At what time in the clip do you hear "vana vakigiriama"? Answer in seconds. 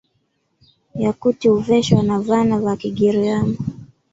2.19-3.55